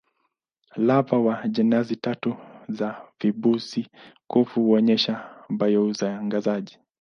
[0.75, 2.35] Lava wa jenasi tatu
[2.69, 6.77] za visubi-kuvu huonyesha bio-uangazaji.